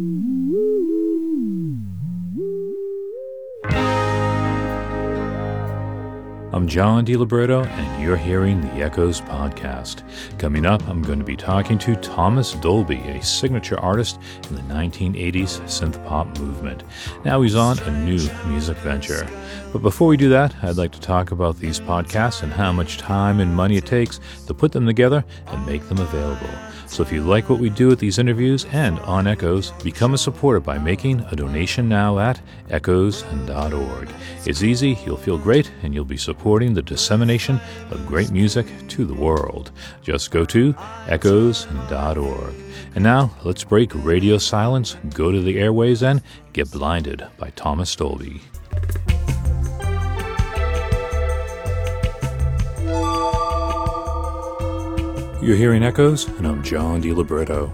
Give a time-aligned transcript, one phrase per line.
[0.00, 0.99] Mm-hmm.
[6.52, 10.02] I'm John DiLiberto, and you're hearing the Echoes podcast.
[10.36, 14.62] Coming up, I'm going to be talking to Thomas Dolby, a signature artist in the
[14.62, 16.82] 1980s synth pop movement.
[17.24, 19.28] Now he's on a new music venture.
[19.72, 22.98] But before we do that, I'd like to talk about these podcasts and how much
[22.98, 26.50] time and money it takes to put them together and make them available.
[26.90, 30.18] So if you like what we do with these interviews and on Echoes, become a
[30.18, 34.10] supporter by making a donation now at echoes.org.
[34.44, 36.16] It's easy, you'll feel great, and you'll be
[36.50, 37.60] supporting the dissemination
[37.92, 39.70] of great music to the world.
[40.02, 40.74] Just go to
[41.06, 42.54] echoes.org.
[42.96, 46.20] And now, let's break radio silence, go to the airways, and
[46.52, 48.40] get blinded by Thomas Dolby.
[55.40, 57.70] You're hearing Echoes, and I'm John DiLiberto.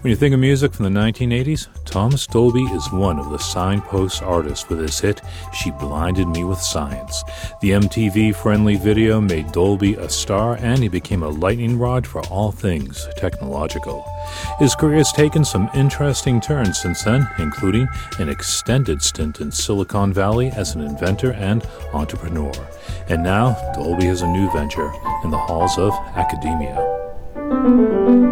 [0.00, 4.22] When you think of music from the 1980s, Thomas Dolby is one of the signpost
[4.22, 5.20] artists with his hit,
[5.52, 7.22] She Blinded Me with Science.
[7.60, 12.22] The MTV friendly video made Dolby a star, and he became a lightning rod for
[12.28, 14.02] all things technological.
[14.58, 17.86] His career has taken some interesting turns since then, including
[18.18, 21.62] an extended stint in Silicon Valley as an inventor and
[21.92, 22.52] entrepreneur.
[23.10, 24.90] And now, Dolby has a new venture
[25.24, 28.29] in the halls of academia.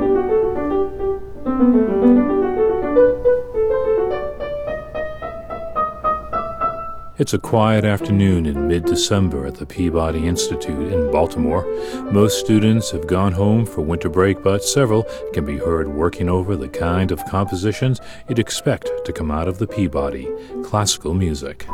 [7.19, 11.67] It's a quiet afternoon in mid December at the Peabody Institute in Baltimore.
[12.13, 15.03] Most students have gone home for winter break, but several
[15.33, 19.59] can be heard working over the kind of compositions you'd expect to come out of
[19.59, 20.29] the Peabody
[20.63, 21.67] classical music.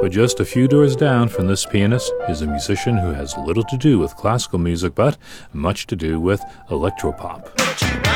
[0.00, 3.64] But just a few doors down from this pianist is a musician who has little
[3.64, 5.18] to do with classical music but
[5.52, 6.40] much to do with
[6.70, 8.07] electropop.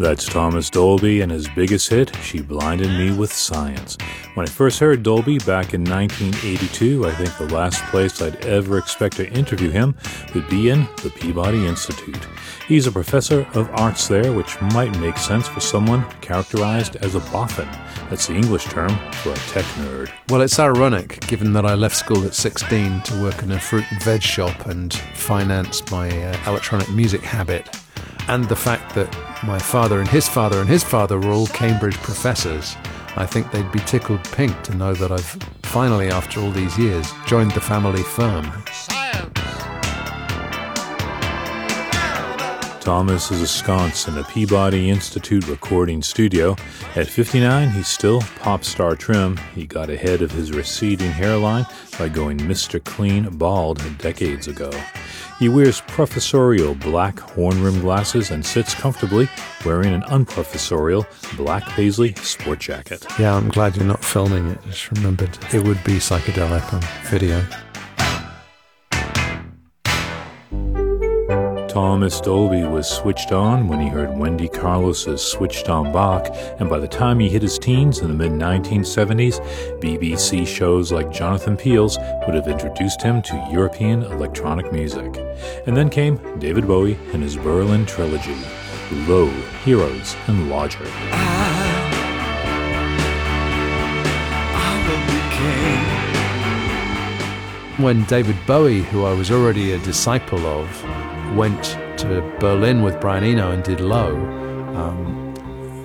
[0.00, 3.98] That's Thomas Dolby and his biggest hit, She Blinded Me with Science.
[4.34, 8.78] When I first heard Dolby back in 1982, I think the last place I'd ever
[8.78, 9.96] expect to interview him
[10.36, 12.28] would be in the Peabody Institute.
[12.68, 17.20] He's a professor of arts there, which might make sense for someone characterized as a
[17.32, 17.68] boffin.
[18.08, 20.12] That's the English term for a tech nerd.
[20.28, 23.84] Well, it's ironic, given that I left school at 16 to work in a fruit
[23.90, 27.68] and veg shop and finance my uh, electronic music habit,
[28.28, 29.12] and the fact that
[29.42, 32.76] my father and his father and his father were all Cambridge professors.
[33.16, 37.10] I think they'd be tickled pink to know that I've finally, after all these years,
[37.26, 38.44] joined the family firm.
[42.80, 46.56] Thomas is ensconced in a Peabody Institute recording studio.
[46.96, 49.38] At 59, he's still pop star trim.
[49.54, 51.66] He got ahead of his receding hairline
[51.98, 52.82] by going Mr.
[52.82, 54.70] Clean bald decades ago.
[55.38, 59.28] He wears professorial black horn rimmed glasses and sits comfortably
[59.64, 61.06] wearing an unprofessorial
[61.36, 63.06] black paisley sport jacket.
[63.20, 64.58] Yeah, I'm glad you're not filming it.
[64.64, 67.44] Just remembered it would be psychedelic on video.
[71.78, 76.26] Thomas Dolby was switched on when he heard Wendy Carlos's Switched on Bach,
[76.58, 79.38] and by the time he hit his teens in the mid 1970s,
[79.78, 81.96] BBC shows like Jonathan Peel's
[82.26, 85.18] would have introduced him to European electronic music.
[85.66, 88.34] And then came David Bowie and his Berlin trilogy
[89.06, 89.28] Low,
[89.64, 90.84] Heroes, and Lodger.
[97.80, 101.64] When David Bowie, who I was already a disciple of, went
[101.98, 104.14] to Berlin with Brian Eno and did Low,
[104.74, 105.34] um,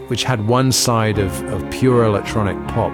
[0.08, 2.94] which had one side of, of pure electronic pop.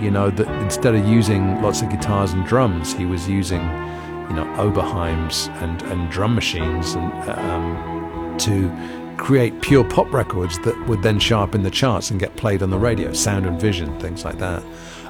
[0.00, 4.36] You know, that instead of using lots of guitars and drums, he was using, you
[4.36, 8.70] know, Oberheims and, and drum machines and um, to
[9.18, 12.62] create pure pop records that would then show up in the charts and get played
[12.62, 14.64] on the radio, sound and vision, things like that.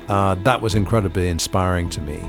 [0.08, 2.20] Uh, that was incredibly inspiring to me.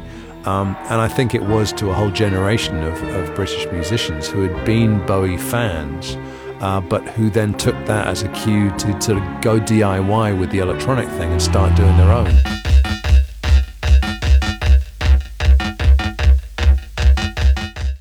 [0.45, 4.41] Um, and I think it was to a whole generation of, of British musicians who
[4.41, 6.17] had been Bowie fans,
[6.61, 10.57] uh, but who then took that as a cue to of go DIY with the
[10.57, 12.35] electronic thing and start doing their own.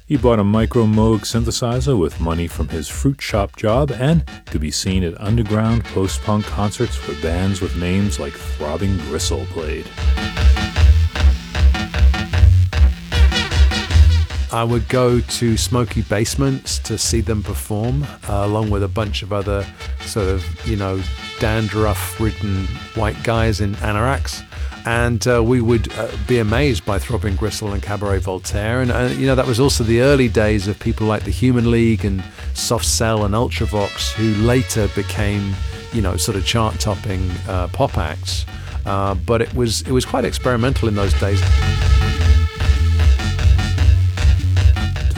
[0.07, 4.61] He bought a Micro Moog synthesizer with money from his fruit shop job and could
[4.61, 9.87] be seen at underground post punk concerts where bands with names like Throbbing Gristle played.
[14.53, 19.23] I would go to Smoky Basements to see them perform, uh, along with a bunch
[19.23, 19.65] of other
[20.01, 21.01] sort of, you know,
[21.39, 24.45] dandruff ridden white guys in anoraks.
[24.87, 28.81] And uh, we would uh, be amazed by Throbbing Gristle and Cabaret Voltaire.
[28.81, 31.71] And, uh, you know, that was also the early days of people like the Human
[31.71, 32.25] League and
[32.55, 35.55] Soft Cell and Ultravox, who later became,
[35.93, 38.47] you know, sort of chart topping uh, pop acts.
[38.85, 41.41] Uh, but it was, it was quite experimental in those days.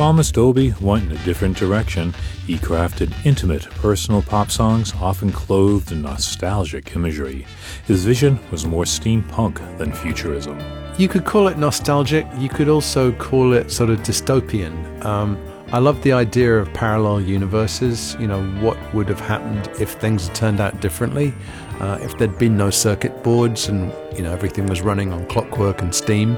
[0.02, 2.12] Thomas Dolby went in a different direction.
[2.44, 7.46] He crafted intimate, personal pop songs, often clothed in nostalgic imagery.
[7.86, 10.58] His vision was more steampunk than futurism.
[10.98, 12.26] You could call it nostalgic.
[12.36, 15.04] You could also call it sort of dystopian.
[15.04, 15.38] Um,
[15.72, 18.14] I love the idea of parallel universes.
[18.20, 21.32] You know, what would have happened if things had turned out differently?
[21.80, 25.80] Uh, if there'd been no circuit boards and, you know, everything was running on clockwork
[25.80, 26.34] and steam?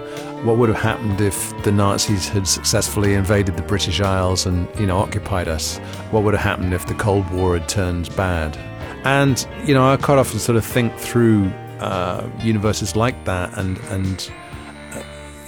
[0.47, 4.87] What would have happened if the Nazis had successfully invaded the British Isles and, you
[4.87, 5.79] know, occupied us?
[6.13, 8.57] What would have happened if the Cold War had turned bad?
[9.03, 11.51] And, you know, I quite often sort of think through
[11.81, 14.31] uh, universes like that and, and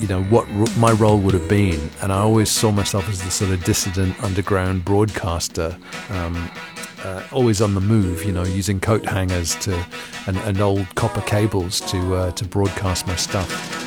[0.00, 0.46] you know what
[0.76, 4.22] my role would have been, and I always saw myself as the sort of dissident
[4.22, 5.76] underground broadcaster,
[6.10, 6.50] um,
[7.02, 8.24] uh, always on the move.
[8.24, 9.86] You know, using coat hangers to
[10.26, 13.86] and, and old copper cables to uh, to broadcast my stuff.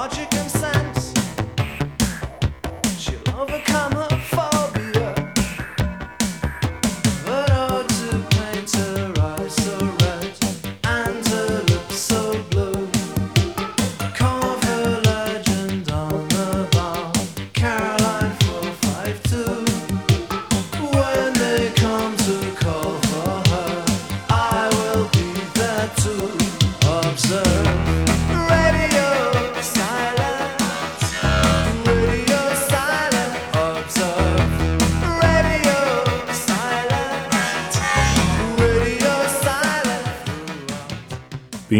[0.00, 0.59] logic and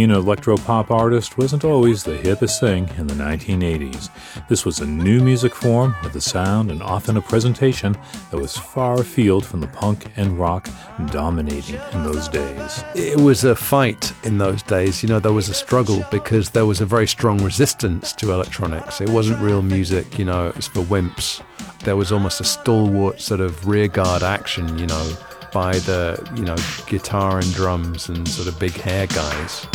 [0.00, 4.08] Being an electropop artist wasn't always the hippest thing in the 1980s.
[4.49, 7.94] This was a new music form with a sound and often a presentation
[8.31, 10.70] that was far afield from the punk and rock
[11.11, 12.82] dominating in those days.
[12.94, 15.02] It was a fight in those days.
[15.02, 19.02] You know, there was a struggle because there was a very strong resistance to electronics.
[19.02, 21.43] It wasn't real music, you know, it was for wimps.
[21.85, 25.14] There was almost a stalwart sort of rearguard action, you know
[25.52, 26.56] by the, you know,
[26.87, 29.67] guitar and drums and sort of big hair guys.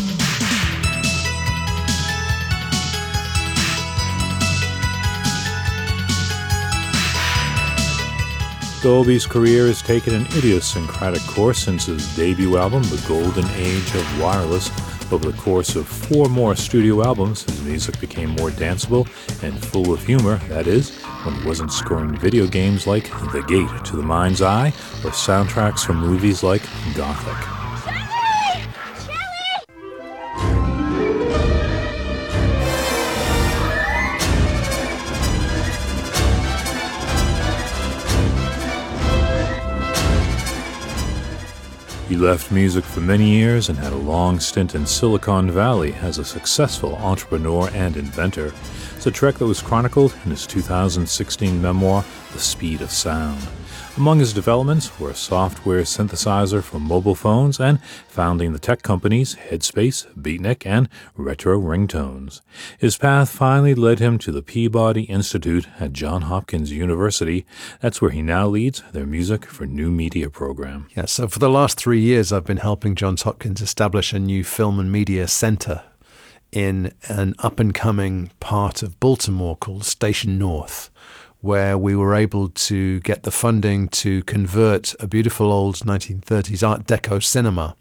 [8.82, 14.22] Dolby's career has taken an idiosyncratic course since his debut album, The Golden Age of
[14.22, 14.70] Wireless,
[15.12, 19.06] over the course of four more studio albums, his music became more danceable
[19.44, 23.86] and full of humor, that is, when he wasn't scoring video games like The Gate
[23.86, 24.70] to the Mind's Eye
[25.04, 26.64] or soundtracks from movies like
[26.96, 27.65] Gothic.
[42.16, 46.18] He left music for many years and had a long stint in Silicon Valley as
[46.18, 48.54] a successful entrepreneur and inventor.
[48.96, 53.42] It's a trek that was chronicled in his 2016 memoir, The Speed of Sound.
[53.98, 59.36] Among his developments were a software synthesizer for mobile phones and founding the tech companies
[59.36, 62.42] Headspace, Beatnik, and Retro Ringtones.
[62.78, 67.46] His path finally led him to the Peabody Institute at Johns Hopkins University.
[67.80, 70.88] That's where he now leads their Music for New Media program.
[70.94, 74.44] Yeah, so for the last three years, I've been helping Johns Hopkins establish a new
[74.44, 75.84] film and media center
[76.52, 80.90] in an up and coming part of Baltimore called Station North
[81.46, 86.88] where we were able to get the funding to convert a beautiful old 1930s Art
[86.88, 87.76] Deco cinema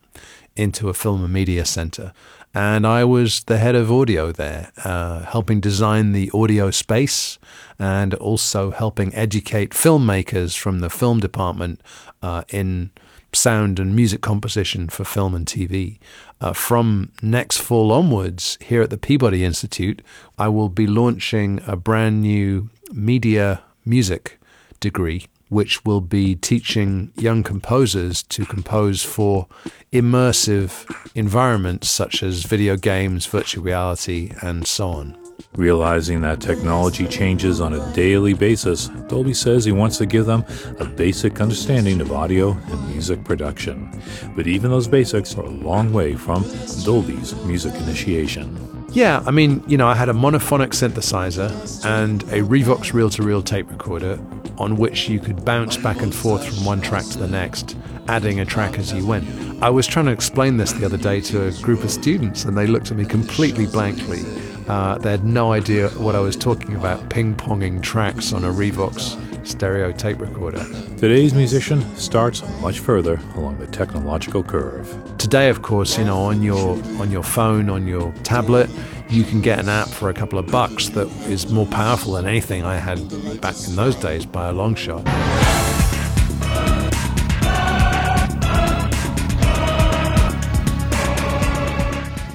[0.55, 2.13] into a film and media center.
[2.55, 7.39] and I was the head of audio there, uh, helping design the audio space
[7.79, 11.81] and also helping educate filmmakers from the film department
[12.23, 12.91] uh, in
[13.33, 15.99] sound and music composition for film and TV.
[16.41, 20.03] Uh, from next fall onwards, here at the Peabody Institute,
[20.39, 24.39] I will be launching a brand new media music
[24.81, 29.47] degree which will be teaching young composers to compose for
[29.93, 35.17] immersive environments such as video games, virtual reality, and so on.
[35.55, 40.45] Realizing that technology changes on a daily basis, Dolby says he wants to give them
[40.81, 44.03] a basic understanding of audio and music production.
[44.35, 46.45] But even those basics are a long way from
[46.85, 48.84] Dolby's music initiation.
[48.95, 51.51] Yeah, I mean, you know, I had a monophonic synthesizer
[51.85, 54.21] and a Revox reel to reel tape recorder
[54.57, 58.39] on which you could bounce back and forth from one track to the next, adding
[58.39, 59.27] a track as you went.
[59.61, 62.57] I was trying to explain this the other day to a group of students and
[62.57, 64.21] they looked at me completely blankly.
[64.69, 68.53] Uh, they had no idea what I was talking about, ping ponging tracks on a
[68.53, 70.65] Revox stereo tape recorder.
[70.97, 74.97] Today's musician starts much further along the technological curve.
[75.19, 78.69] Today, of course, you know, on your on your phone, on your tablet,
[79.09, 82.27] you can get an app for a couple of bucks that is more powerful than
[82.27, 82.99] anything I had
[83.41, 85.05] back in those days by a long shot.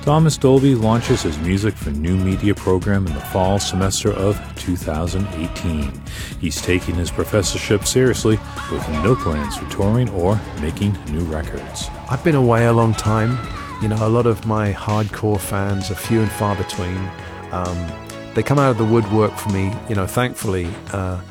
[0.10, 6.01] Thomas Dolby launches his Music for New Media program in the fall semester of 2018.
[6.42, 8.39] He's taking his professorship seriously
[8.72, 11.89] with no plans for touring or making new records.
[12.10, 13.38] I've been away a long time.
[13.84, 16.98] You know, a lot of my hardcore fans are few and far between.
[17.51, 17.78] Um,
[18.34, 21.22] they come out of the woodwork for me, you know, thankfully, uh,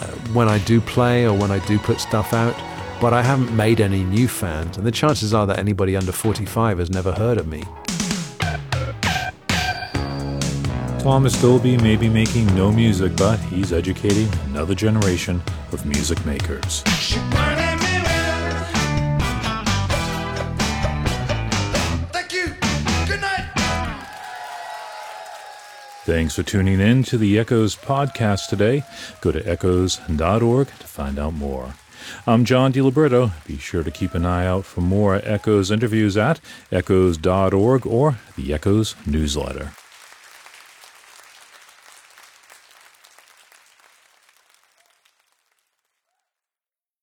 [0.00, 2.56] uh, when I do play or when I do put stuff out.
[2.98, 6.78] But I haven't made any new fans, and the chances are that anybody under 45
[6.78, 7.64] has never heard of me.
[11.02, 15.42] Thomas Dolby may be making no music, but he's educating another generation
[15.72, 16.84] of music makers.
[23.08, 23.50] good night.
[26.04, 28.84] Thanks for tuning in to the Echoes podcast today.
[29.20, 31.74] Go to echoes.org to find out more.
[32.28, 33.32] I'm John DiLiberto.
[33.44, 36.38] Be sure to keep an eye out for more Echoes interviews at
[36.70, 39.72] echoes.org or the Echoes newsletter.